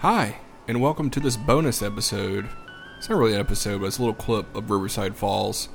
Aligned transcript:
Hi, 0.00 0.38
and 0.66 0.80
welcome 0.80 1.10
to 1.10 1.20
this 1.20 1.36
bonus 1.36 1.82
episode. 1.82 2.48
It's 2.96 3.10
not 3.10 3.18
really 3.18 3.34
an 3.34 3.40
episode, 3.40 3.82
but 3.82 3.88
it's 3.88 3.98
a 3.98 4.00
little 4.00 4.14
clip 4.14 4.56
of 4.56 4.70
Riverside 4.70 5.14
Falls. 5.14 5.68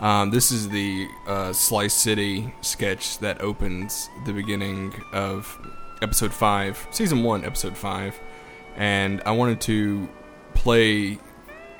Um, 0.00 0.30
this 0.30 0.50
is 0.50 0.70
the 0.70 1.06
uh, 1.26 1.52
Slice 1.52 1.92
City 1.92 2.54
sketch 2.62 3.18
that 3.18 3.42
opens 3.42 4.08
the 4.24 4.32
beginning 4.32 4.94
of 5.12 5.54
episode 6.00 6.32
5, 6.32 6.88
season 6.90 7.24
1, 7.24 7.44
episode 7.44 7.76
5. 7.76 8.18
And 8.74 9.20
I 9.26 9.32
wanted 9.32 9.60
to 9.60 10.08
play 10.54 11.18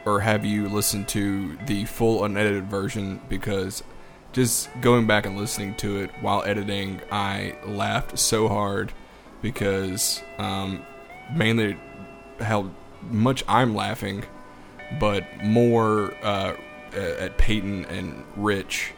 or 0.04 0.20
have 0.20 0.44
you 0.44 0.68
listen 0.68 1.06
to 1.06 1.56
the 1.64 1.86
full 1.86 2.26
unedited 2.26 2.68
version 2.68 3.18
because 3.30 3.82
just 4.34 4.68
going 4.82 5.06
back 5.06 5.24
and 5.24 5.38
listening 5.38 5.74
to 5.76 6.00
it 6.00 6.10
while 6.20 6.42
editing, 6.44 7.00
I 7.10 7.56
laughed 7.64 8.18
so 8.18 8.46
hard 8.46 8.92
because 9.40 10.22
um, 10.36 10.84
mainly 11.34 11.76
how 12.40 12.70
much 13.02 13.44
I'm 13.48 13.74
laughing, 13.74 14.24
but 14.98 15.24
more 15.42 16.14
uh, 16.22 16.54
at 16.94 17.38
Peyton 17.38 17.84
and 17.86 18.24
Rich 18.36 18.92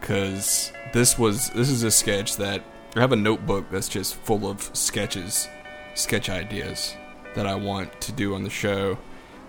because 0.00 0.72
this 0.92 1.18
was 1.18 1.50
this 1.50 1.68
is 1.68 1.82
a 1.82 1.90
sketch 1.90 2.36
that 2.36 2.62
I 2.96 3.00
have 3.00 3.12
a 3.12 3.16
notebook 3.16 3.66
that's 3.70 3.88
just 3.88 4.14
full 4.14 4.48
of 4.48 4.70
sketches, 4.72 5.48
sketch 5.94 6.28
ideas 6.28 6.94
that 7.34 7.46
I 7.46 7.54
want 7.54 8.00
to 8.02 8.12
do 8.12 8.34
on 8.34 8.44
the 8.44 8.50
show, 8.50 8.98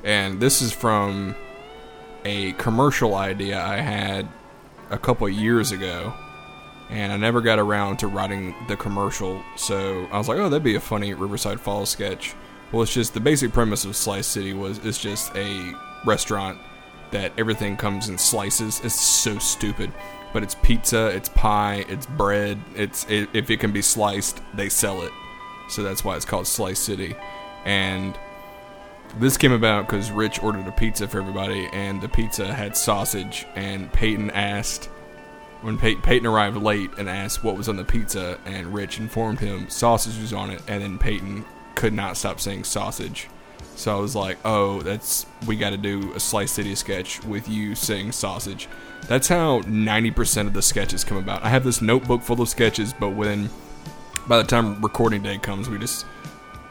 and 0.03 0.39
this 0.39 0.61
is 0.61 0.71
from 0.71 1.35
a 2.25 2.51
commercial 2.53 3.15
idea 3.15 3.61
I 3.61 3.77
had 3.77 4.27
a 4.89 4.97
couple 4.97 5.29
years 5.29 5.71
ago 5.71 6.13
and 6.89 7.11
I 7.13 7.17
never 7.17 7.41
got 7.41 7.59
around 7.59 7.97
to 7.97 8.07
writing 8.07 8.55
the 8.67 8.75
commercial. 8.75 9.43
So 9.55 10.07
I 10.11 10.17
was 10.17 10.27
like, 10.27 10.37
oh, 10.37 10.49
that'd 10.49 10.63
be 10.63 10.75
a 10.75 10.79
funny 10.79 11.13
Riverside 11.13 11.59
Falls 11.59 11.89
sketch. 11.89 12.33
Well, 12.71 12.81
it's 12.81 12.93
just 12.93 13.13
the 13.13 13.19
basic 13.19 13.51
premise 13.51 13.85
of 13.85 13.95
Slice 13.95 14.27
City 14.27 14.53
was 14.53 14.79
it's 14.79 14.97
just 14.97 15.35
a 15.35 15.73
restaurant 16.05 16.59
that 17.11 17.31
everything 17.37 17.77
comes 17.77 18.09
in 18.09 18.17
slices. 18.17 18.81
It's 18.83 18.99
so 18.99 19.39
stupid, 19.39 19.91
but 20.33 20.43
it's 20.43 20.55
pizza, 20.55 21.07
it's 21.07 21.29
pie, 21.29 21.85
it's 21.87 22.05
bread. 22.05 22.59
It's 22.75 23.09
it, 23.09 23.29
if 23.33 23.49
it 23.49 23.59
can 23.59 23.71
be 23.71 23.81
sliced, 23.81 24.41
they 24.53 24.69
sell 24.69 25.01
it. 25.01 25.11
So 25.69 25.83
that's 25.83 26.03
why 26.03 26.15
it's 26.15 26.25
called 26.25 26.47
Slice 26.47 26.79
City. 26.79 27.15
And 27.65 28.17
this 29.17 29.37
came 29.37 29.51
about 29.51 29.87
because 29.87 30.11
Rich 30.11 30.43
ordered 30.43 30.67
a 30.67 30.71
pizza 30.71 31.07
for 31.07 31.19
everybody, 31.19 31.67
and 31.73 32.01
the 32.01 32.09
pizza 32.09 32.53
had 32.53 32.77
sausage. 32.77 33.45
And 33.55 33.91
Peyton 33.91 34.29
asked 34.31 34.89
when 35.61 35.77
Pey- 35.77 35.95
Peyton 35.95 36.27
arrived 36.27 36.57
late 36.57 36.91
and 36.97 37.09
asked 37.09 37.43
what 37.43 37.57
was 37.57 37.67
on 37.67 37.75
the 37.75 37.83
pizza, 37.83 38.39
and 38.45 38.73
Rich 38.73 38.99
informed 38.99 39.39
him 39.39 39.69
sausage 39.69 40.19
was 40.19 40.33
on 40.33 40.49
it, 40.49 40.61
and 40.67 40.81
then 40.81 40.97
Peyton 40.97 41.45
could 41.75 41.93
not 41.93 42.17
stop 42.17 42.39
saying 42.39 42.63
sausage. 42.63 43.27
So 43.75 43.97
I 43.97 43.99
was 43.99 44.15
like, 44.15 44.37
"Oh, 44.43 44.81
that's 44.81 45.25
we 45.47 45.55
got 45.55 45.69
to 45.69 45.77
do 45.77 46.13
a 46.13 46.19
Slice 46.19 46.51
City 46.51 46.75
sketch 46.75 47.23
with 47.23 47.47
you 47.47 47.75
saying 47.75 48.11
sausage." 48.11 48.67
That's 49.07 49.27
how 49.27 49.61
ninety 49.67 50.11
percent 50.11 50.47
of 50.47 50.53
the 50.53 50.61
sketches 50.61 51.03
come 51.03 51.17
about. 51.17 51.43
I 51.43 51.49
have 51.49 51.63
this 51.63 51.81
notebook 51.81 52.21
full 52.21 52.41
of 52.41 52.49
sketches, 52.49 52.93
but 52.93 53.09
when 53.09 53.49
by 54.27 54.37
the 54.37 54.43
time 54.43 54.81
recording 54.81 55.23
day 55.23 55.37
comes, 55.37 55.69
we 55.69 55.77
just 55.77 56.05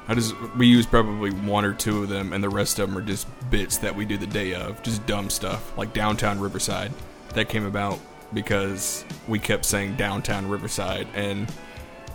I 0.07 0.15
just 0.15 0.35
we 0.57 0.67
use 0.67 0.87
probably 0.87 1.31
one 1.31 1.65
or 1.65 1.75
two 1.75 2.03
of 2.03 2.09
them, 2.09 2.33
and 2.33 2.43
the 2.43 2.49
rest 2.49 2.79
of 2.79 2.89
them 2.89 2.99
are 2.99 3.03
just 3.03 3.27
bits 3.51 3.79
that 3.79 3.95
we 3.95 4.05
do 4.05 4.17
the 4.17 4.27
day 4.27 4.55
of, 4.55 4.83
just 4.83 5.07
dumb 5.07 5.31
stuff 5.31 5.77
like 5.77 5.93
downtown 5.93 6.41
Riverside 6.41 6.93
that 7.35 7.49
came 7.49 7.67
about 7.67 7.99
because 8.33 9.05
we 9.27 9.39
kept 9.39 9.65
saying 9.65 9.97
downtown 9.97 10.49
Riverside, 10.49 11.07
and 11.15 11.53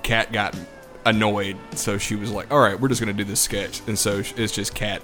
Kat 0.03 0.31
got 0.31 0.55
annoyed, 1.05 1.57
so 1.75 1.97
she 1.97 2.15
was 2.15 2.31
like, 2.31 2.51
"All 2.51 2.59
right, 2.59 2.79
we're 2.79 2.89
just 2.89 3.01
gonna 3.01 3.13
do 3.13 3.23
this 3.23 3.41
sketch," 3.41 3.81
and 3.87 3.97
so 3.97 4.21
it's 4.37 4.53
just 4.53 4.73
Kat 4.73 5.01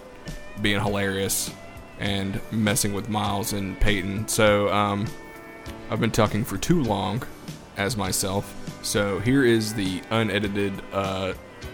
being 0.62 0.82
hilarious 0.82 1.52
and 2.00 2.40
messing 2.52 2.94
with 2.94 3.10
Miles 3.10 3.54
and 3.54 3.80
Peyton. 3.80 4.28
So 4.28 4.70
um, 4.70 5.08
I've 5.90 6.00
been 6.00 6.12
talking 6.12 6.44
for 6.46 6.58
too 6.58 6.84
long 6.84 7.24
as 7.78 7.98
myself. 7.98 8.56
So 8.82 9.20
here 9.20 9.44
is 9.44 9.74
the 9.74 10.02
unedited 10.10 10.74
uh, 10.94 11.34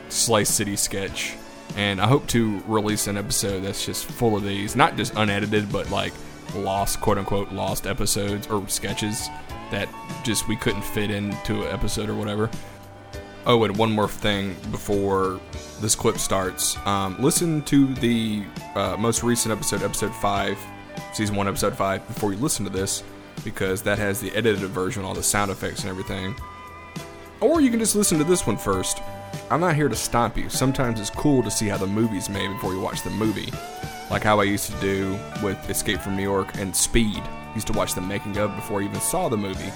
Slice 0.10 0.50
City 0.50 0.76
sketch, 0.76 1.36
and 1.76 2.02
I 2.02 2.08
hope 2.08 2.28
to 2.28 2.62
release 2.68 3.08
an 3.08 3.18
episode 3.18 3.62
that's 3.62 3.86
just 3.86 4.06
full 4.06 4.36
of 4.36 4.44
these, 4.44 4.76
not 4.76 4.98
just 4.98 5.14
unedited, 5.16 5.72
but 5.72 5.90
like 5.92 6.14
lost, 6.56 7.02
quote 7.02 7.18
unquote, 7.18 7.52
lost 7.52 7.88
episodes 7.88 8.48
or 8.48 8.68
sketches 8.68 9.30
that 9.72 9.90
just 10.24 10.48
we 10.48 10.56
couldn't 10.56 10.84
fit 10.84 11.10
into 11.10 11.64
an 11.64 11.74
episode 11.74 12.10
or 12.10 12.16
whatever. 12.16 12.50
Oh, 13.48 13.64
and 13.64 13.78
one 13.78 13.92
more 13.92 14.08
thing 14.08 14.56
before 14.72 15.40
this 15.80 15.94
clip 15.96 16.18
starts. 16.18 16.78
Um, 16.86 17.16
listen 17.20 17.62
to 17.64 17.94
the 17.96 18.44
uh, 18.74 18.96
most 18.98 19.24
recent 19.24 19.52
episode, 19.52 19.84
episode 19.84 20.16
5, 20.16 20.58
season 21.14 21.36
1, 21.36 21.48
episode 21.48 21.76
5, 21.76 22.08
before 22.08 22.34
you 22.34 22.40
listen 22.40 22.66
to 22.66 22.72
this, 22.72 23.04
because 23.44 23.84
that 23.84 24.00
has 24.00 24.20
the 24.20 24.32
edited 24.36 24.62
version, 24.62 25.04
all 25.04 25.14
the 25.14 25.22
sound 25.22 25.52
effects 25.52 25.82
and 25.82 25.90
everything. 25.90 26.36
Or 27.40 27.62
you 27.62 27.70
can 27.70 27.80
just 27.80 27.96
listen 27.96 28.18
to 28.18 28.24
this 28.24 28.48
one 28.48 28.58
first. 28.58 29.02
I'm 29.52 29.60
not 29.60 29.76
here 29.76 29.90
to 29.90 29.96
stop 29.96 30.38
you. 30.38 30.50
Sometimes 30.50 31.00
it's 31.00 31.12
cool 31.12 31.44
to 31.44 31.52
see 31.52 31.68
how 31.68 31.78
the 31.78 31.86
movie's 31.86 32.30
made 32.30 32.48
before 32.48 32.74
you 32.74 32.80
watch 32.80 33.04
the 33.04 33.12
movie. 33.12 33.52
Like 34.12 34.24
how 34.24 34.40
I 34.40 34.44
used 34.44 34.72
to 34.72 34.80
do 34.80 35.18
with 35.42 35.58
Escape 35.68 36.00
from 36.00 36.16
New 36.16 36.24
York 36.24 36.56
and 36.58 36.76
Speed. 36.76 37.24
Used 37.56 37.66
to 37.68 37.74
watch 37.74 37.96
the 37.96 38.02
making 38.02 38.38
of 38.38 38.56
before 38.56 38.82
I 38.82 38.86
even 38.86 39.02
saw 39.02 39.30
the 39.30 39.38
movie. 39.38 39.72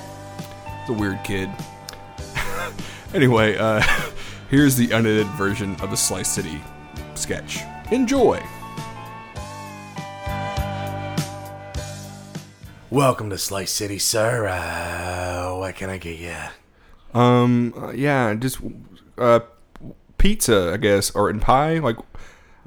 It's 0.81 0.89
a 0.89 0.93
weird 0.93 1.23
kid. 1.23 1.49
anyway, 3.13 3.57
uh, 3.57 3.81
here's 4.49 4.75
the 4.75 4.91
unedited 4.91 5.27
version 5.29 5.75
of 5.81 5.89
the 5.89 5.97
Slice 5.97 6.27
City 6.27 6.61
sketch. 7.15 7.61
Enjoy! 7.91 8.39
Welcome 12.91 13.31
to 13.31 13.37
Slice 13.37 13.71
City, 13.71 13.97
sir. 13.97 14.47
Uh, 14.47 15.57
what 15.57 15.75
can 15.75 15.89
I 15.89 15.97
get 15.97 16.19
you? 16.19 17.19
Um, 17.19 17.73
uh, 17.75 17.91
yeah, 17.93 18.35
just 18.35 18.59
uh, 19.17 19.39
pizza, 20.19 20.73
I 20.73 20.77
guess, 20.77 21.09
or 21.11 21.31
in 21.31 21.39
pie. 21.39 21.79
Like 21.79 21.97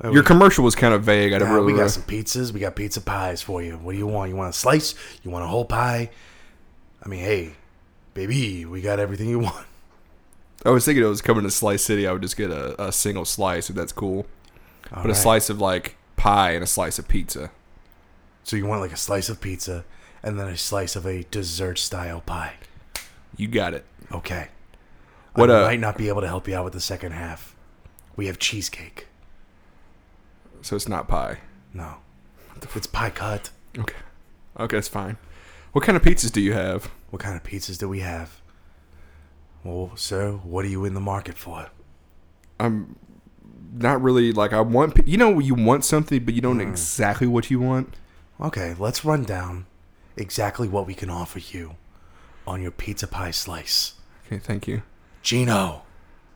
your 0.04 0.22
commercial 0.22 0.64
was 0.64 0.74
kind 0.74 0.94
of 0.94 1.04
vague. 1.04 1.32
I 1.32 1.38
didn't 1.38 1.54
really. 1.54 1.72
we 1.72 1.78
got 1.78 1.90
some 1.90 2.02
pizzas. 2.02 2.52
We 2.52 2.60
got 2.60 2.74
pizza 2.74 3.00
pies 3.00 3.42
for 3.42 3.62
you. 3.62 3.74
What 3.78 3.92
do 3.92 3.98
you 3.98 4.06
want? 4.06 4.30
You 4.30 4.36
want 4.36 4.50
a 4.50 4.58
slice? 4.58 4.94
You 5.22 5.30
want 5.30 5.44
a 5.44 5.48
whole 5.48 5.64
pie? 5.64 6.10
I 7.04 7.08
mean, 7.08 7.20
hey, 7.20 7.54
baby, 8.14 8.64
we 8.64 8.80
got 8.80 8.98
everything 8.98 9.28
you 9.28 9.38
want. 9.40 9.66
I 10.64 10.70
was 10.70 10.84
thinking 10.84 11.02
it 11.02 11.08
was 11.08 11.22
coming 11.22 11.42
to 11.44 11.50
Slice 11.50 11.82
City. 11.82 12.06
I 12.06 12.12
would 12.12 12.22
just 12.22 12.36
get 12.36 12.50
a, 12.50 12.80
a 12.82 12.92
single 12.92 13.24
slice 13.24 13.68
if 13.68 13.76
that's 13.76 13.92
cool. 13.92 14.26
but 14.90 15.10
a 15.10 15.14
slice 15.14 15.50
of 15.50 15.60
like 15.60 15.96
pie 16.16 16.52
and 16.52 16.62
a 16.62 16.68
slice 16.68 16.98
of 16.98 17.08
pizza. 17.08 17.50
So 18.44 18.56
you 18.56 18.66
want 18.66 18.80
like 18.80 18.92
a 18.92 18.96
slice 18.96 19.28
of 19.28 19.40
pizza 19.40 19.84
and 20.22 20.38
then 20.38 20.48
a 20.48 20.56
slice 20.56 20.94
of 20.94 21.04
a 21.04 21.24
dessert 21.30 21.78
style 21.78 22.20
pie. 22.20 22.54
You 23.36 23.48
got 23.48 23.74
it. 23.74 23.84
Okay. 24.12 24.48
What, 25.34 25.50
I 25.50 25.62
uh, 25.62 25.66
might 25.66 25.80
not 25.80 25.96
be 25.96 26.08
able 26.08 26.20
to 26.20 26.28
help 26.28 26.46
you 26.46 26.56
out 26.56 26.64
with 26.64 26.74
the 26.74 26.80
second 26.80 27.12
half. 27.12 27.56
We 28.14 28.26
have 28.26 28.38
cheesecake. 28.38 29.06
So 30.62 30.76
it's 30.76 30.88
not 30.88 31.08
pie. 31.08 31.38
No, 31.74 31.96
it's 32.74 32.86
pie 32.86 33.10
cut. 33.10 33.50
Okay. 33.78 33.96
Okay, 34.58 34.76
that's 34.76 34.88
fine. 34.88 35.16
What 35.72 35.84
kind 35.84 35.96
of 35.96 36.02
pizzas 36.02 36.30
do 36.32 36.40
you 36.40 36.52
have? 36.52 36.90
What 37.10 37.20
kind 37.22 37.36
of 37.36 37.42
pizzas 37.42 37.78
do 37.78 37.88
we 37.88 38.00
have? 38.00 38.40
Well, 39.64 39.92
sir, 39.96 40.32
what 40.32 40.64
are 40.64 40.68
you 40.68 40.84
in 40.84 40.94
the 40.94 41.00
market 41.00 41.38
for? 41.38 41.68
I'm 42.60 42.96
not 43.72 44.02
really 44.02 44.32
like 44.32 44.52
I 44.52 44.60
want. 44.60 45.06
You 45.06 45.16
know, 45.16 45.38
you 45.38 45.54
want 45.54 45.84
something, 45.84 46.24
but 46.24 46.34
you 46.34 46.40
don't 46.40 46.58
know 46.58 46.64
exactly 46.64 47.26
what 47.26 47.50
you 47.50 47.60
want. 47.60 47.94
Okay, 48.40 48.74
let's 48.78 49.04
run 49.04 49.24
down 49.24 49.66
exactly 50.16 50.68
what 50.68 50.86
we 50.86 50.94
can 50.94 51.08
offer 51.10 51.38
you 51.38 51.76
on 52.46 52.60
your 52.60 52.70
pizza 52.72 53.06
pie 53.06 53.30
slice. 53.30 53.94
Okay, 54.26 54.38
thank 54.38 54.66
you. 54.68 54.82
Gino, 55.22 55.82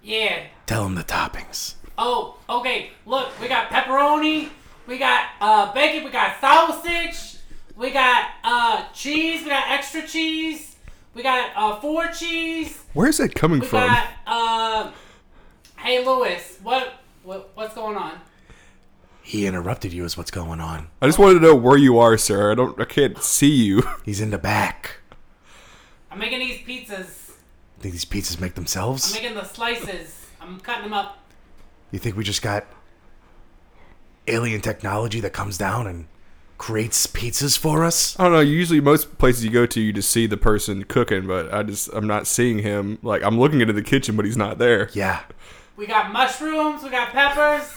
Yeah. 0.02 0.46
tell 0.66 0.86
him 0.86 0.94
the 0.94 1.02
toppings. 1.04 1.74
Oh, 1.98 2.36
okay. 2.48 2.90
Look, 3.06 3.38
we 3.40 3.48
got 3.48 3.70
pepperoni, 3.70 4.50
we 4.86 4.98
got 4.98 5.26
uh, 5.40 5.72
bacon, 5.72 6.04
we 6.04 6.10
got 6.10 6.40
sausage, 6.40 7.40
we 7.76 7.90
got 7.90 8.30
uh, 8.44 8.84
cheese, 8.92 9.42
we 9.42 9.48
got 9.50 9.68
extra 9.70 10.06
cheese, 10.06 10.76
we 11.14 11.22
got 11.22 11.50
uh, 11.56 11.80
four 11.80 12.08
cheese, 12.08 12.82
Where's 12.92 13.18
that 13.18 13.34
coming 13.34 13.60
we 13.60 13.66
from? 13.66 13.86
got 13.88 14.08
uh, 14.26 14.90
hey 15.78 16.04
Louis, 16.04 16.58
what, 16.62 16.94
what 17.22 17.50
what's 17.54 17.74
going 17.74 17.96
on? 17.96 18.20
He 19.22 19.44
interrupted 19.46 19.92
you, 19.92 20.04
is 20.04 20.16
what's 20.16 20.30
going 20.30 20.60
on. 20.60 20.86
I 21.02 21.06
just 21.06 21.18
wanted 21.18 21.34
to 21.34 21.40
know 21.40 21.56
where 21.56 21.76
you 21.76 21.98
are, 21.98 22.16
sir. 22.16 22.52
I 22.52 22.54
don't. 22.54 22.80
I 22.80 22.84
can't 22.84 23.20
see 23.20 23.50
you. 23.50 23.82
He's 24.04 24.20
in 24.20 24.30
the 24.30 24.38
back. 24.38 24.98
I'm 26.12 26.20
making 26.20 26.38
these 26.38 26.58
pizzas. 26.60 27.32
Think 27.80 27.92
these 27.92 28.04
pizzas 28.04 28.40
make 28.40 28.54
themselves? 28.54 29.08
I'm 29.16 29.20
making 29.20 29.36
the 29.36 29.44
slices. 29.44 30.26
I'm 30.40 30.60
cutting 30.60 30.84
them 30.84 30.92
up. 30.92 31.18
You 31.90 31.98
think 31.98 32.16
we 32.16 32.24
just 32.24 32.42
got 32.42 32.66
alien 34.26 34.60
technology 34.60 35.20
that 35.20 35.32
comes 35.32 35.56
down 35.56 35.86
and 35.86 36.06
creates 36.58 37.06
pizzas 37.06 37.56
for 37.56 37.84
us? 37.84 38.18
I 38.18 38.24
don't 38.24 38.32
know. 38.32 38.40
Usually, 38.40 38.80
most 38.80 39.18
places 39.18 39.44
you 39.44 39.50
go 39.50 39.66
to, 39.66 39.80
you 39.80 39.92
just 39.92 40.10
see 40.10 40.26
the 40.26 40.36
person 40.36 40.84
cooking, 40.84 41.26
but 41.26 41.52
I 41.52 41.62
just 41.62 41.88
I'm 41.92 42.06
not 42.06 42.26
seeing 42.26 42.58
him. 42.60 42.98
Like 43.02 43.22
I'm 43.22 43.38
looking 43.38 43.60
into 43.60 43.72
the 43.72 43.82
kitchen, 43.82 44.16
but 44.16 44.24
he's 44.24 44.36
not 44.36 44.58
there. 44.58 44.90
Yeah. 44.92 45.22
We 45.76 45.86
got 45.86 46.10
mushrooms, 46.12 46.82
we 46.82 46.88
got 46.88 47.10
peppers, 47.10 47.70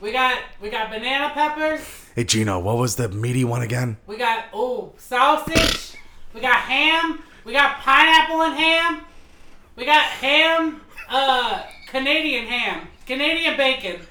We 0.00 0.12
got 0.12 0.38
we 0.60 0.70
got 0.70 0.90
banana 0.90 1.30
peppers. 1.32 1.80
Hey 2.14 2.24
Gino, 2.24 2.58
what 2.58 2.76
was 2.76 2.96
the 2.96 3.08
meaty 3.08 3.44
one 3.44 3.62
again? 3.62 3.96
We 4.06 4.16
got 4.16 4.44
oh 4.52 4.92
sausage. 4.98 5.96
We 6.34 6.40
got 6.40 6.56
ham. 6.56 7.22
We 7.44 7.52
got 7.52 7.78
pineapple 7.78 8.42
and 8.42 8.54
ham. 8.54 9.00
We 9.74 9.86
got 9.86 10.04
ham. 10.04 10.82
Uh, 11.08 11.62
Canadian 11.86 12.46
ham. 12.46 12.88
Canadian 13.08 13.56
bacon. 13.56 14.02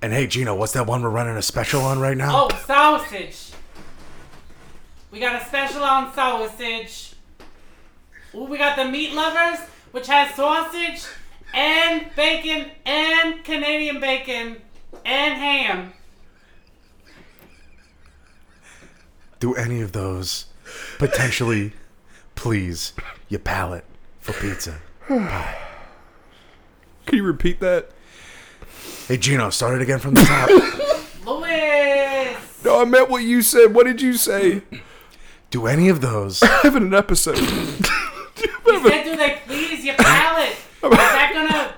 And 0.00 0.12
hey 0.12 0.28
Gino, 0.28 0.54
what's 0.54 0.72
that 0.74 0.86
one 0.86 1.02
we're 1.02 1.10
running 1.10 1.36
a 1.36 1.42
special 1.42 1.80
on 1.80 1.98
right 1.98 2.16
now? 2.16 2.46
Oh, 2.48 2.62
sausage. 2.64 3.50
We 5.10 5.18
got 5.18 5.42
a 5.42 5.44
special 5.44 5.82
on 5.82 6.14
sausage. 6.14 7.14
Ooh, 8.32 8.44
we 8.44 8.56
got 8.56 8.76
the 8.76 8.84
meat 8.84 9.14
lovers, 9.14 9.58
which 9.90 10.06
has 10.06 10.32
sausage 10.36 11.04
and 11.52 12.06
bacon 12.14 12.70
and 12.86 13.42
Canadian 13.42 13.98
bacon 13.98 14.58
and 15.04 15.34
ham. 15.34 15.92
Do 19.40 19.56
any 19.56 19.80
of 19.80 19.90
those 19.90 20.46
potentially 20.98 21.72
please 22.36 22.92
your 23.28 23.40
palate 23.40 23.84
for 24.20 24.34
pizza? 24.34 24.80
Pie. 25.08 25.58
Can 27.06 27.16
you 27.16 27.24
repeat 27.24 27.58
that? 27.58 27.90
Hey 29.08 29.16
Gino, 29.16 29.50
start 29.50 29.76
it 29.76 29.82
again 29.82 29.98
from 29.98 30.14
the 30.14 30.22
top. 30.22 30.48
Louis! 31.26 32.36
No, 32.64 32.80
I 32.80 32.84
meant 32.84 33.10
what 33.10 33.22
you 33.22 33.42
said. 33.42 33.74
What 33.74 33.86
did 33.86 34.00
you 34.00 34.14
say? 34.14 34.62
Do 35.50 35.66
any 35.66 35.88
of 35.88 36.00
those 36.00 36.40
Having 36.40 36.84
an 36.84 36.94
episode. 36.94 37.38
You 37.38 38.88
said, 38.88 39.04
do 39.04 39.16
they 39.16 39.38
please 39.46 39.84
your 39.84 39.94
palate? 39.94 40.56
Is 40.82 40.90
that 40.90 41.30
gonna 41.32 41.74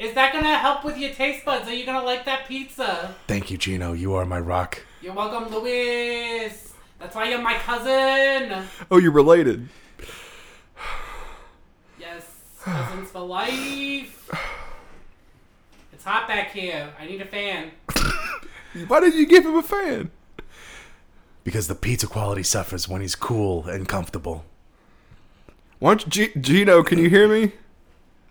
is 0.00 0.14
that 0.14 0.32
gonna 0.32 0.56
help 0.58 0.84
with 0.84 0.98
your 0.98 1.12
taste 1.12 1.44
buds? 1.44 1.68
Are 1.68 1.72
you 1.74 1.86
gonna 1.86 2.04
like 2.04 2.24
that 2.24 2.46
pizza? 2.48 3.14
Thank 3.26 3.50
you, 3.50 3.56
Gino. 3.58 3.92
You 3.92 4.14
are 4.14 4.24
my 4.24 4.40
rock. 4.40 4.82
You're 5.00 5.14
welcome, 5.14 5.52
Louis. 5.54 6.72
That's 6.98 7.14
why 7.14 7.28
you're 7.28 7.40
my 7.42 7.54
cousin. 7.54 8.66
oh, 8.90 8.98
you're 8.98 9.12
related. 9.12 9.68
Yes, 11.98 12.26
cousins 12.62 13.10
for 13.10 13.20
life. 13.20 14.30
It's 16.04 16.10
hot 16.10 16.28
back 16.28 16.52
here. 16.52 16.92
I 17.00 17.06
need 17.06 17.22
a 17.22 17.24
fan. 17.24 17.70
Why 18.88 19.00
did 19.00 19.14
you 19.14 19.24
give 19.24 19.46
him 19.46 19.54
a 19.54 19.62
fan? 19.62 20.10
Because 21.44 21.66
the 21.66 21.74
pizza 21.74 22.06
quality 22.06 22.42
suffers 22.42 22.86
when 22.86 23.00
he's 23.00 23.14
cool 23.14 23.64
and 23.64 23.88
comfortable. 23.88 24.44
Why 25.78 25.94
don't 25.94 26.14
you, 26.14 26.26
G- 26.28 26.38
Gino? 26.38 26.82
Can 26.82 26.98
you 26.98 27.08
hear 27.08 27.26
me? 27.26 27.52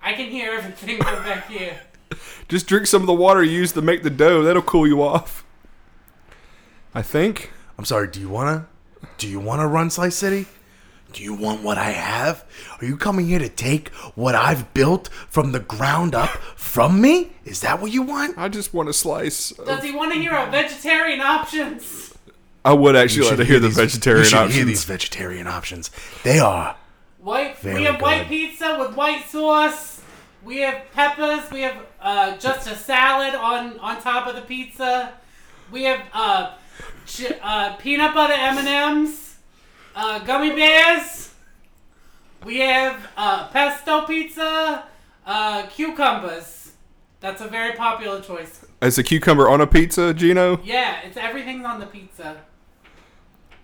I 0.04 0.14
can 0.14 0.30
hear 0.30 0.54
everything 0.54 0.98
from 0.98 1.16
back 1.24 1.50
here. 1.50 1.80
Just 2.48 2.68
drink 2.68 2.86
some 2.86 3.02
of 3.02 3.08
the 3.08 3.14
water 3.16 3.44
you 3.44 3.58
used 3.58 3.74
to 3.74 3.82
make 3.82 4.04
the 4.04 4.12
dough. 4.12 4.44
That'll 4.44 4.62
cool 4.62 4.86
you 4.86 5.02
off. 5.02 5.44
I 6.94 7.02
think. 7.02 7.54
I'm 7.80 7.86
sorry, 7.86 8.08
do 8.08 8.20
you 8.20 8.30
wanna 8.30 8.68
do 9.18 9.28
you 9.28 9.40
wanna 9.40 9.68
run 9.68 9.90
Slice 9.90 10.16
City? 10.16 10.46
Do 11.14 11.24
you 11.24 11.34
want 11.34 11.62
what 11.62 11.78
I 11.78 11.92
have? 11.92 12.44
Are 12.82 12.86
you 12.86 12.98
coming 12.98 13.28
here 13.28 13.40
to 13.40 13.50
take 13.50 13.90
what 14.16 14.34
I've 14.36 14.74
built 14.74 15.10
from 15.30 15.52
the 15.52 15.60
ground 15.60 16.16
up 16.16 16.30
from 16.56 17.00
me? 17.00 17.32
Is 17.46 17.62
that 17.62 17.80
what 17.82 17.92
you 17.92 18.02
want? 18.02 18.38
I 18.38 18.50
just 18.50 18.74
want 18.74 18.90
a 18.90 18.94
slice. 18.94 19.52
of- 19.52 19.66
Does 19.68 19.84
he 19.84 19.92
want 19.92 20.12
to 20.14 20.20
hear 20.20 20.32
our 20.32 20.50
vegetarian 20.50 21.22
options? 21.22 22.14
I 22.66 22.74
would 22.74 22.96
actually 22.96 23.22
like 23.24 23.30
should 23.32 23.38
to 23.38 23.46
hear 23.46 23.60
the 23.60 23.68
these- 23.68 23.78
vegetarian 23.78 24.24
you 24.24 24.30
should 24.30 24.38
options. 24.38 24.56
hear 24.56 24.66
these 24.66 24.84
vegetarian 24.86 25.48
options. 25.48 25.92
They 26.24 26.40
are 26.40 26.76
White. 27.20 27.58
Very 27.60 27.76
we 27.80 27.84
have 27.86 28.02
white 28.02 28.28
pizza 28.28 28.76
with 28.80 28.98
white 28.98 29.24
sauce. 29.30 30.02
We 30.44 30.58
have 30.58 30.82
peppers. 30.94 31.50
We 31.52 31.62
have 31.62 31.78
uh, 32.02 32.36
just 32.38 32.68
a 32.68 32.76
salad 32.76 33.34
on 33.34 33.80
on 33.80 34.02
top 34.02 34.28
of 34.28 34.36
the 34.36 34.42
pizza. 34.42 35.14
We 35.72 35.84
have 35.84 36.02
uh, 36.14 36.52
ch- 37.06 37.32
uh, 37.42 37.76
peanut 37.78 38.14
butter 38.14 38.34
M 38.34 38.58
and 38.58 38.68
M's, 38.68 39.23
uh, 39.96 40.20
gummy 40.20 40.52
bears. 40.52 41.34
We 42.46 42.60
have 42.60 43.08
uh, 43.16 43.48
pesto 43.50 44.06
pizza, 44.06 44.86
uh, 45.26 45.66
cucumbers. 45.68 46.72
That's 47.20 47.42
a 47.42 47.48
very 47.48 47.74
popular 47.76 48.22
choice. 48.22 48.66
Is 48.82 48.98
a 48.98 49.04
cucumber 49.04 49.48
on 49.50 49.62
a 49.62 49.68
pizza, 49.68 50.14
Gino? 50.14 50.60
Yeah, 50.64 51.00
it's 51.06 51.16
everything's 51.16 51.66
on 51.66 51.80
the 51.80 51.86
pizza. 51.86 52.42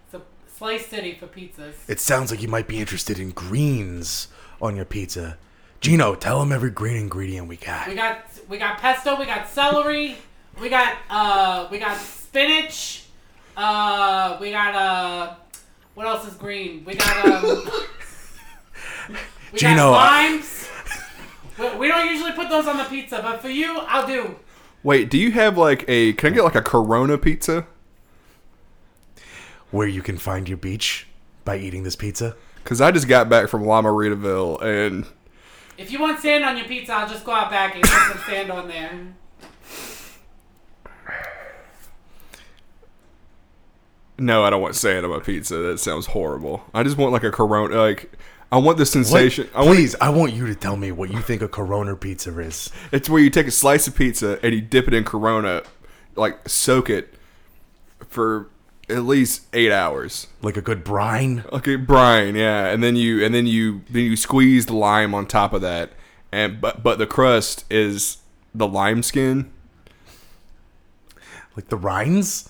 It's 0.05 0.13
a 0.13 0.21
slice 0.47 0.85
city 0.85 1.15
for 1.15 1.27
pizzas. 1.27 1.73
It 1.89 1.99
sounds 1.99 2.31
like 2.31 2.41
you 2.41 2.47
might 2.47 2.67
be 2.67 2.79
interested 2.79 3.19
in 3.19 3.31
greens 3.31 4.29
on 4.61 4.77
your 4.77 4.85
pizza. 4.85 5.37
Gino, 5.81 6.15
tell 6.15 6.41
him 6.41 6.53
every 6.53 6.69
green 6.69 6.95
ingredient 6.95 7.49
we 7.49 7.57
got. 7.57 7.87
We 7.87 7.95
got 7.95 8.23
we 8.47 8.57
got 8.57 8.77
pesto, 8.77 9.19
we 9.19 9.25
got 9.25 9.49
celery, 9.49 10.15
we 10.61 10.69
got 10.69 10.97
uh 11.09 11.67
we 11.69 11.79
got 11.79 11.97
spinach, 11.97 13.05
uh 13.57 14.37
we 14.39 14.51
got 14.51 14.75
uh 14.75 15.35
what 15.95 16.07
else 16.07 16.27
is 16.27 16.33
green? 16.35 16.83
We 16.85 16.95
got 16.95 17.25
um 17.25 17.69
we 19.53 19.59
Gino, 19.59 19.75
got 19.75 19.91
limes. 19.91 20.69
we, 21.57 21.75
we 21.77 21.87
don't 21.87 22.07
usually 22.07 22.31
put 22.33 22.49
those 22.49 22.67
on 22.67 22.77
the 22.77 22.83
pizza, 22.85 23.19
but 23.21 23.41
for 23.41 23.49
you, 23.49 23.79
I'll 23.87 24.07
do. 24.07 24.35
Wait, 24.83 25.09
do 25.09 25.17
you 25.17 25.31
have 25.31 25.57
like 25.57 25.83
a? 25.87 26.13
Can 26.13 26.31
I 26.33 26.35
get 26.37 26.43
like 26.43 26.55
a 26.55 26.61
Corona 26.61 27.17
pizza? 27.17 27.67
Where 29.71 29.87
you 29.87 30.01
can 30.01 30.17
find 30.17 30.47
your 30.49 30.57
beach 30.57 31.07
by 31.45 31.57
eating 31.57 31.83
this 31.83 31.95
pizza. 31.95 32.35
Because 32.63 32.81
I 32.81 32.91
just 32.91 33.07
got 33.07 33.29
back 33.29 33.49
from 33.49 33.65
La 33.65 33.81
Margaritaville 33.81 34.61
and 34.61 35.05
If 35.77 35.91
you 35.91 35.99
want 35.99 36.19
sand 36.19 36.43
on 36.43 36.57
your 36.57 36.65
pizza, 36.65 36.93
I'll 36.93 37.07
just 37.09 37.23
go 37.23 37.31
out 37.33 37.49
back 37.51 37.75
and 37.75 37.83
put 37.83 37.91
some 37.91 38.17
sand 38.25 38.51
on 38.51 38.67
there. 38.67 38.91
No, 44.19 44.43
I 44.43 44.49
don't 44.49 44.61
want 44.61 44.75
sand 44.75 45.05
on 45.05 45.11
my 45.11 45.19
pizza. 45.19 45.57
That 45.57 45.79
sounds 45.79 46.07
horrible. 46.07 46.63
I 46.73 46.83
just 46.83 46.97
want 46.97 47.11
like 47.11 47.23
a 47.23 47.31
Corona. 47.31 47.75
Like 47.75 48.11
I 48.51 48.57
want 48.57 48.77
the 48.77 48.85
sensation. 48.85 49.49
I 49.53 49.59
want. 49.59 49.75
Please, 49.75 49.95
I 50.01 50.09
want 50.09 50.33
you 50.33 50.47
to 50.47 50.55
tell 50.55 50.75
me 50.75 50.91
what 50.91 51.11
you 51.11 51.21
think 51.21 51.41
a 51.41 51.47
Corona 51.47 51.95
pizza 51.95 52.37
is. 52.39 52.71
It's 52.91 53.09
where 53.09 53.21
you 53.21 53.29
take 53.29 53.47
a 53.47 53.51
slice 53.51 53.87
of 53.87 53.95
pizza 53.95 54.39
and 54.43 54.53
you 54.53 54.61
dip 54.61 54.87
it 54.87 54.93
in 54.93 55.03
Corona, 55.03 55.63
like 56.15 56.47
soak 56.47 56.89
it 56.89 57.13
for 58.07 58.49
at 58.89 59.03
least 59.03 59.43
eight 59.53 59.71
hours. 59.71 60.27
Like 60.41 60.57
a 60.57 60.61
good 60.61 60.83
brine? 60.83 61.43
Okay, 61.51 61.75
brine, 61.75 62.35
yeah, 62.35 62.65
and 62.65 62.83
then 62.83 62.95
you 62.95 63.23
and 63.23 63.33
then 63.33 63.45
you 63.45 63.81
then 63.89 64.03
you 64.03 64.15
squeeze 64.15 64.65
the 64.65 64.75
lime 64.75 65.13
on 65.13 65.27
top 65.27 65.53
of 65.53 65.61
that, 65.61 65.91
and 66.31 66.59
but 66.59 66.81
but 66.81 66.97
the 66.97 67.07
crust 67.07 67.65
is 67.69 68.17
the 68.53 68.67
lime 68.67 69.03
skin. 69.03 69.51
Like 71.55 71.69
the 71.69 71.77
rinds? 71.77 72.49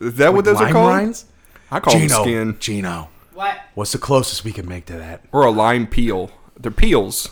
Is 0.00 0.14
that 0.16 0.34
what 0.34 0.44
those 0.44 0.56
lime 0.56 0.68
are 0.68 0.72
called? 0.72 0.88
rinds? 0.96 1.24
I 1.70 1.80
call 1.80 1.94
Gino, 1.94 2.08
them 2.08 2.22
skin 2.24 2.56
Gino, 2.60 3.08
What? 3.34 3.56
what's 3.74 3.92
the 3.92 3.98
closest 3.98 4.44
we 4.44 4.52
can 4.52 4.68
make 4.68 4.86
to 4.86 4.94
that? 4.94 5.22
or 5.32 5.44
a 5.44 5.50
lime 5.50 5.86
peel. 5.86 6.30
They're 6.58 6.70
peels. 6.70 7.28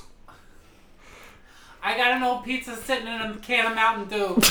I 1.83 1.97
got 1.97 2.13
an 2.13 2.23
old 2.23 2.45
pizza 2.45 2.77
sitting 2.77 3.07
in 3.07 3.21
a 3.21 3.35
can 3.37 3.67
of 3.67 3.75
Mountain 3.75 4.09
Dew. 4.09 4.41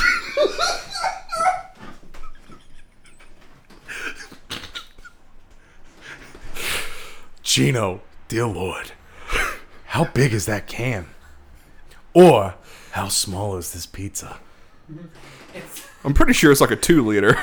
Gino, 7.44 8.02
dear 8.28 8.46
Lord, 8.48 8.94
how 9.86 10.06
big 10.06 10.34
is 10.34 10.46
that 10.46 10.68
can? 10.68 11.08
Or 12.14 12.56
how 12.92 13.08
small 13.10 13.58
is 13.58 13.74
this 13.74 13.86
pizza? 13.86 14.38
It's 15.54 15.86
I'm 16.04 16.14
pretty 16.14 16.34
sure 16.34 16.52
it's 16.52 16.62
like 16.62 16.72
a 16.72 16.76
two 16.76 17.06
liter. 17.06 17.38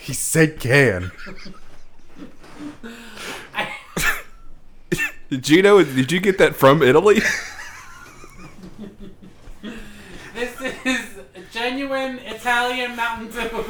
He 0.00 0.12
said 0.14 0.58
can. 0.60 1.12
I, 3.54 3.68
Gino, 5.30 5.82
did 5.84 6.10
you 6.10 6.20
get 6.20 6.38
that 6.38 6.56
from 6.56 6.82
Italy? 6.82 7.20
this 10.34 10.60
is 10.84 11.18
a 11.34 11.40
genuine 11.52 12.18
Italian 12.20 12.96
Mountain 12.96 13.30
Dew. 13.30 13.64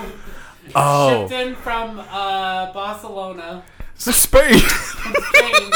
Oh, 0.74 1.26
Shipped 1.28 1.32
in 1.32 1.54
from 1.56 1.98
uh, 1.98 2.72
Barcelona, 2.72 3.64
It's 3.96 4.06
a 4.06 4.12
Spain. 4.12 4.58
from 4.60 5.14
Spain. 5.34 5.72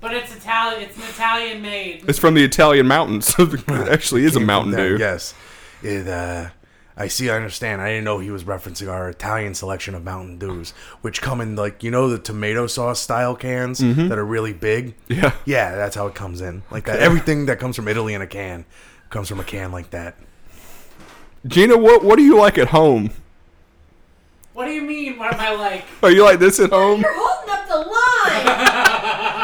but 0.00 0.12
it's 0.12 0.36
Italian. 0.36 0.82
It's 0.82 0.96
an 0.98 1.04
Italian 1.04 1.62
made. 1.62 2.04
it's 2.08 2.18
from 2.18 2.34
the 2.34 2.44
Italian 2.44 2.86
mountains. 2.86 3.26
So 3.26 3.42
it 3.52 3.88
actually 3.88 4.24
is 4.24 4.36
a 4.36 4.40
Mountain 4.40 4.74
Dew. 4.76 4.96
Yes. 4.98 5.34
It, 5.82 6.06
uh, 6.06 6.50
I 6.96 7.08
see, 7.08 7.28
I 7.28 7.34
understand. 7.34 7.82
I 7.82 7.88
didn't 7.88 8.04
know 8.04 8.20
he 8.20 8.30
was 8.30 8.44
referencing 8.44 8.88
our 8.88 9.08
Italian 9.08 9.54
selection 9.54 9.96
of 9.96 10.04
Mountain 10.04 10.38
Dews, 10.38 10.70
which 11.00 11.20
come 11.20 11.40
in, 11.40 11.56
like, 11.56 11.82
you 11.82 11.90
know, 11.90 12.08
the 12.08 12.20
tomato 12.20 12.68
sauce 12.68 13.00
style 13.00 13.34
cans 13.34 13.80
mm-hmm. 13.80 14.08
that 14.08 14.18
are 14.18 14.24
really 14.24 14.52
big? 14.52 14.94
Yeah. 15.08 15.32
Yeah, 15.44 15.74
that's 15.74 15.96
how 15.96 16.06
it 16.06 16.14
comes 16.14 16.40
in. 16.40 16.62
Like 16.70 16.84
that. 16.84 17.00
Everything 17.00 17.46
that 17.46 17.58
comes 17.58 17.74
from 17.74 17.88
Italy 17.88 18.14
in 18.14 18.22
a 18.22 18.28
can 18.28 18.64
comes 19.10 19.28
from 19.28 19.40
a 19.40 19.44
can 19.44 19.72
like 19.72 19.90
that. 19.90 20.16
Gina, 21.46 21.76
what 21.76 22.02
what 22.02 22.16
do 22.16 22.22
you 22.22 22.38
like 22.38 22.56
at 22.56 22.68
home? 22.68 23.10
What 24.54 24.66
do 24.66 24.72
you 24.72 24.82
mean? 24.82 25.18
What 25.18 25.34
am 25.34 25.40
I 25.40 25.54
like? 25.54 25.84
Are 26.02 26.10
you 26.10 26.22
like 26.24 26.38
this 26.38 26.58
at 26.58 26.70
home? 26.70 27.00
You're 27.00 27.12
holding 27.14 27.50
up 27.50 27.68
the 27.68 27.76
line. 27.76 29.40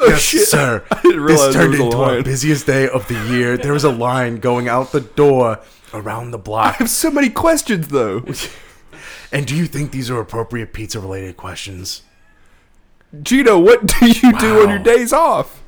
Oh, 0.00 0.08
yes, 0.08 0.20
shit. 0.20 0.48
sir. 0.48 0.84
I 0.90 1.02
didn't 1.02 1.20
realize 1.20 1.46
this 1.48 1.54
there 1.54 1.62
turned 1.62 1.70
was 1.72 1.80
a 1.80 1.84
into 1.84 1.98
our 1.98 2.22
busiest 2.22 2.66
day 2.66 2.88
of 2.88 3.06
the 3.08 3.14
year. 3.26 3.56
There 3.56 3.72
was 3.72 3.84
a 3.84 3.90
line 3.90 4.36
going 4.36 4.68
out 4.68 4.92
the 4.92 5.02
door 5.02 5.60
around 5.92 6.30
the 6.30 6.38
block. 6.38 6.74
I 6.74 6.78
have 6.78 6.90
so 6.90 7.10
many 7.10 7.30
questions 7.30 7.88
though. 7.88 8.24
And 9.32 9.46
do 9.46 9.54
you 9.54 9.66
think 9.66 9.92
these 9.92 10.10
are 10.10 10.18
appropriate 10.18 10.72
pizza 10.72 10.98
related 10.98 11.36
questions? 11.36 12.02
Gino, 13.22 13.58
what 13.58 13.86
do 13.86 14.06
you 14.06 14.38
do 14.38 14.62
on 14.62 14.70
your 14.70 14.78
days 14.78 15.12
off? 15.12 15.62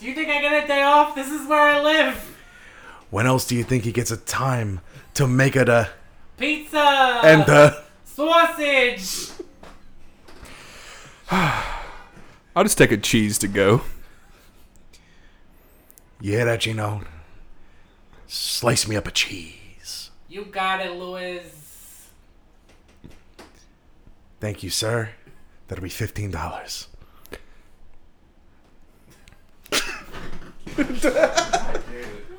Do 0.00 0.06
you 0.06 0.14
think 0.14 0.28
I 0.28 0.40
get 0.40 0.64
a 0.64 0.66
day 0.66 0.82
off? 0.82 1.14
This 1.14 1.28
is 1.28 1.46
where 1.46 1.60
I 1.60 1.80
live. 1.80 2.36
When 3.10 3.26
else 3.26 3.46
do 3.46 3.54
you 3.54 3.62
think 3.62 3.84
he 3.84 3.92
gets 3.92 4.10
a 4.10 4.16
time 4.16 4.80
to 5.14 5.26
make 5.28 5.54
it 5.54 5.68
a 5.68 5.90
Pizza 6.38 7.20
and 7.22 7.46
the 7.46 7.84
sausage. 8.04 9.30
I'll 12.54 12.64
just 12.64 12.76
take 12.78 12.92
a 12.92 12.96
cheese 12.96 13.38
to 13.38 13.48
go. 13.48 13.82
Yeah, 16.20 16.44
that 16.44 16.66
you 16.66 16.74
know. 16.74 17.02
Slice 18.26 18.86
me 18.86 18.96
up 18.96 19.06
a 19.06 19.10
cheese. 19.10 20.10
You 20.28 20.44
got 20.44 20.80
it, 20.80 20.92
Louis. 20.92 22.10
Thank 24.40 24.62
you, 24.62 24.70
sir. 24.70 25.10
That'll 25.68 25.82
be 25.82 25.88
fifteen 25.88 26.30
dollars. 26.30 26.88